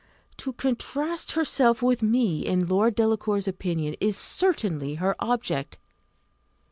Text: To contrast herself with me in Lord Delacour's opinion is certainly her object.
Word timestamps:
To 0.37 0.53
contrast 0.53 1.33
herself 1.33 1.83
with 1.83 2.01
me 2.01 2.43
in 2.43 2.65
Lord 2.67 2.95
Delacour's 2.95 3.47
opinion 3.47 3.95
is 3.99 4.17
certainly 4.17 4.95
her 4.95 5.15
object. 5.19 5.77